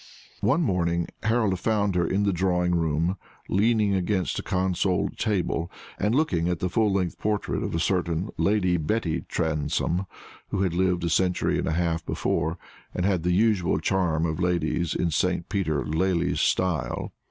[0.39, 3.17] One morning Harold found her in the drawing room,
[3.47, 8.31] leaning against a console table, and looking at the full length portrait of a certain
[8.35, 10.07] Lady Betty Transome,
[10.47, 12.57] who had lived a century and a half before,
[12.95, 17.13] and had the usual charm of ladies in Sir Peter Lely's style.